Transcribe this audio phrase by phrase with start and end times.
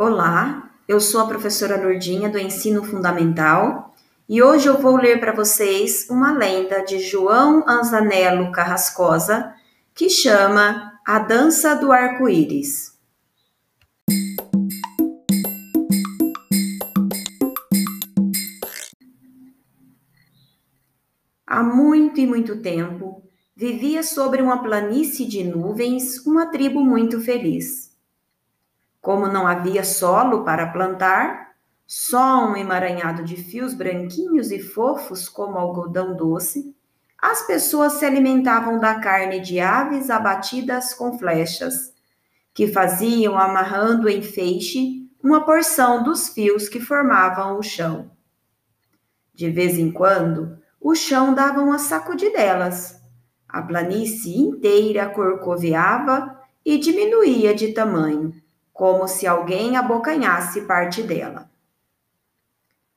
[0.00, 3.96] Olá, eu sou a professora Lourdinha do Ensino Fundamental
[4.28, 9.52] e hoje eu vou ler para vocês uma lenda de João Anzanello Carrascosa
[9.92, 12.96] que chama A Dança do Arco-Íris.
[21.44, 23.24] Há muito e muito tempo
[23.56, 27.97] vivia sobre uma planície de nuvens uma tribo muito feliz.
[29.00, 31.48] Como não havia solo para plantar,
[31.86, 36.76] só um emaranhado de fios branquinhos e fofos como algodão doce,
[37.16, 41.94] as pessoas se alimentavam da carne de aves abatidas com flechas,
[42.52, 48.10] que faziam amarrando em feixe uma porção dos fios que formavam o chão.
[49.34, 53.00] De vez em quando, o chão dava uma sacudidelas.
[53.48, 58.34] A planície inteira corcoveava e diminuía de tamanho
[58.78, 61.50] como se alguém abocanhasse parte dela.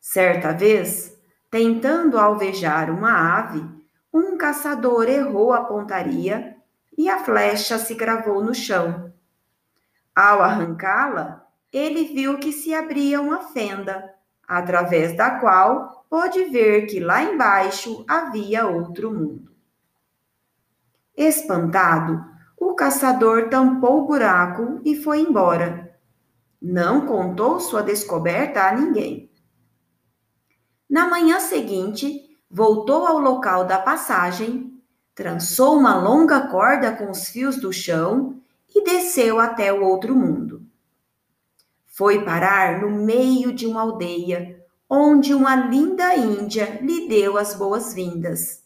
[0.00, 1.16] Certa vez,
[1.48, 3.64] tentando alvejar uma ave,
[4.12, 6.56] um caçador errou a pontaria
[6.96, 9.12] e a flecha se gravou no chão.
[10.12, 14.12] Ao arrancá-la, ele viu que se abria uma fenda,
[14.48, 19.52] através da qual pôde ver que lá embaixo havia outro mundo.
[21.16, 25.96] Espantado, o caçador tampou o buraco e foi embora.
[26.60, 29.30] Não contou sua descoberta a ninguém.
[30.90, 34.82] Na manhã seguinte, voltou ao local da passagem,
[35.14, 38.40] trançou uma longa corda com os fios do chão
[38.74, 40.66] e desceu até o outro mundo.
[41.86, 48.64] Foi parar no meio de uma aldeia, onde uma linda índia lhe deu as boas-vindas.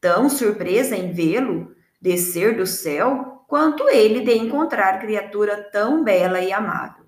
[0.00, 6.52] Tão surpresa em vê-lo, descer do céu, quanto ele de encontrar criatura tão bela e
[6.52, 7.04] amável.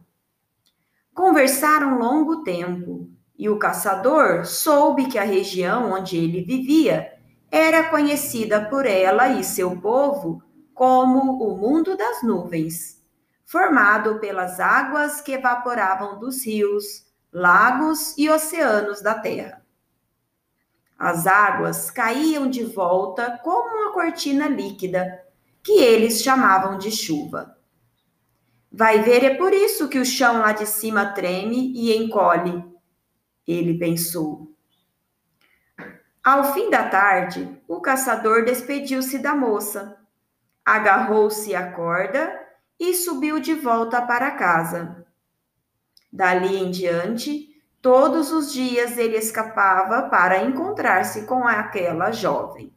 [1.14, 3.08] Conversaram longo tempo,
[3.38, 7.12] e o caçador soube que a região onde ele vivia
[7.50, 10.42] era conhecida por ela e seu povo
[10.74, 13.02] como o mundo das nuvens,
[13.44, 19.61] formado pelas águas que evaporavam dos rios, lagos e oceanos da terra.
[21.02, 25.20] As águas caíam de volta como uma cortina líquida,
[25.60, 27.58] que eles chamavam de chuva.
[28.70, 32.64] Vai ver, é por isso que o chão lá de cima treme e encolhe,
[33.44, 34.54] ele pensou.
[36.22, 39.98] Ao fim da tarde, o caçador despediu-se da moça,
[40.64, 42.32] agarrou-se à corda
[42.78, 45.04] e subiu de volta para casa.
[46.12, 47.51] Dali em diante,
[47.82, 52.72] Todos os dias ele escapava para encontrar-se com aquela jovem.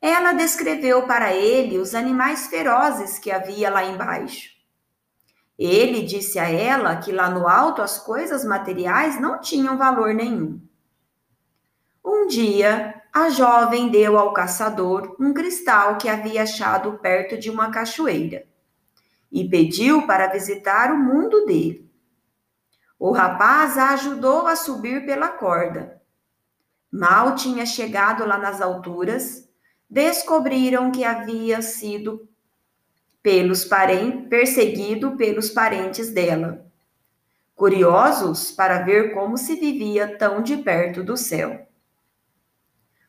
[0.00, 4.50] Ela descreveu para ele os animais ferozes que havia lá embaixo.
[5.58, 10.60] Ele disse a ela que lá no alto as coisas materiais não tinham valor nenhum.
[12.04, 17.72] Um dia, a jovem deu ao caçador um cristal que havia achado perto de uma
[17.72, 18.46] cachoeira
[19.32, 21.91] e pediu para visitar o mundo dele.
[23.04, 26.00] O rapaz a ajudou a subir pela corda.
[26.88, 29.50] Mal tinha chegado lá nas alturas,
[29.90, 32.28] descobriram que havia sido
[33.20, 36.64] pelos parentes, perseguido pelos parentes dela,
[37.56, 41.66] curiosos para ver como se vivia tão de perto do céu.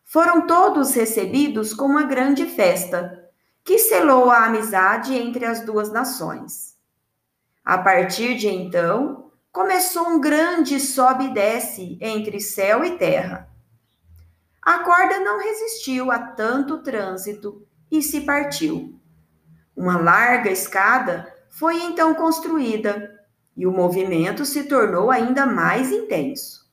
[0.04, 3.30] Foram todos recebidos com uma grande festa,
[3.64, 6.76] que selou a amizade entre as duas nações.
[7.64, 9.23] A partir de então,
[9.54, 13.48] começou um grande sobe e desce entre céu e terra.
[14.60, 19.00] A corda não resistiu a tanto trânsito e se partiu.
[19.76, 23.14] Uma larga escada foi então construída
[23.56, 26.68] e o movimento se tornou ainda mais intenso.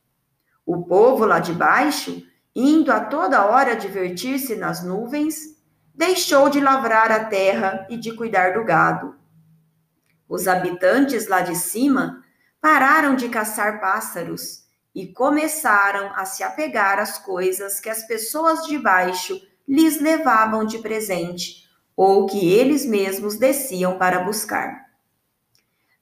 [0.64, 2.22] O povo lá de baixo,
[2.56, 5.60] indo a toda hora divertir-se nas nuvens,
[5.94, 9.16] deixou de lavrar a terra e de cuidar do gado.
[10.26, 12.19] Os habitantes lá de cima
[12.60, 14.64] pararam de caçar pássaros
[14.94, 20.78] e começaram a se apegar às coisas que as pessoas de baixo lhes levavam de
[20.78, 24.86] presente ou que eles mesmos desciam para buscar.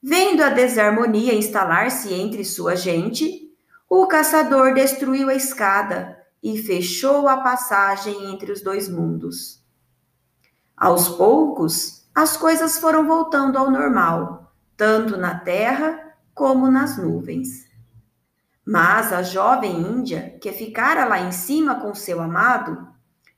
[0.02, 3.52] Vendo a desarmonia instalar-se entre sua gente,
[3.88, 9.60] o caçador destruiu a escada e fechou a passagem entre os dois mundos.
[10.76, 16.07] Aos poucos, as coisas foram voltando ao normal, tanto na terra
[16.38, 17.68] como nas nuvens.
[18.64, 22.86] Mas a jovem índia, que ficara lá em cima com seu amado,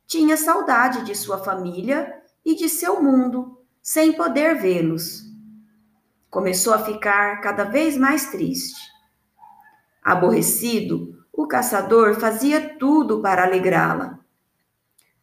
[0.06, 2.12] tinha saudade de sua família
[2.44, 5.24] e de seu mundo, sem poder vê-los.
[6.28, 8.80] começou a ficar cada vez mais triste.
[10.02, 14.20] Aborrecido, o caçador fazia tudo para alegrá-la.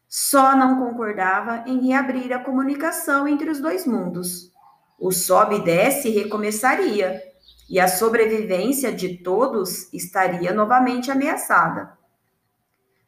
[0.08, 4.52] Só não concordava em reabrir a comunicação entre os dois mundos.
[4.98, 7.22] O sobe e desce recomeçaria,
[7.68, 11.98] e a sobrevivência de todos estaria novamente ameaçada.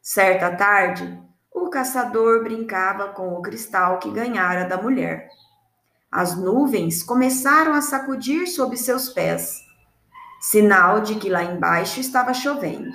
[0.03, 1.19] Certa tarde,
[1.53, 5.29] o caçador brincava com o cristal que ganhara da mulher.
[6.11, 9.61] As nuvens começaram a sacudir sob seus pés,
[10.41, 12.91] sinal de que lá embaixo estava chovendo.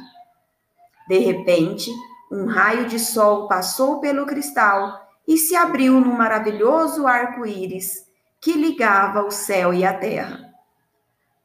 [1.08, 1.92] De repente,
[2.32, 8.06] um raio de sol passou pelo cristal e se abriu num maravilhoso arco-íris
[8.42, 10.55] que ligava o céu e a terra.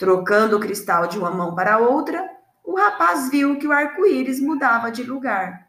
[0.00, 2.26] Trocando o cristal de uma mão para outra,
[2.64, 5.69] o rapaz viu que o arco-íris mudava de lugar.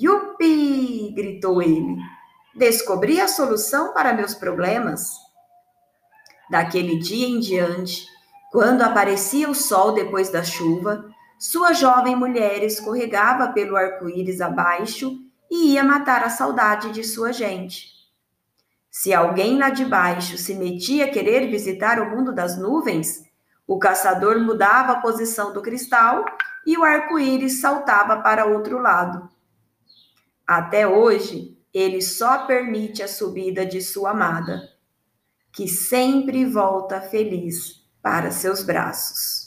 [0.00, 1.12] Yupi!
[1.12, 1.96] gritou ele.
[2.54, 5.10] Descobri a solução para meus problemas.
[6.48, 8.06] Daquele dia em diante,
[8.52, 11.04] quando aparecia o sol depois da chuva,
[11.36, 15.18] sua jovem mulher escorregava pelo arco-íris abaixo
[15.50, 17.95] e ia matar a saudade de sua gente.
[18.90, 23.24] Se alguém lá de baixo se metia a querer visitar o mundo das nuvens,
[23.66, 26.24] o caçador mudava a posição do cristal
[26.66, 29.28] e o arco-íris saltava para outro lado.
[30.46, 34.62] Até hoje, ele só permite a subida de sua amada,
[35.52, 39.45] que sempre volta feliz para seus braços.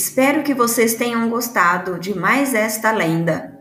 [0.00, 3.59] Espero que vocês tenham gostado de mais esta lenda.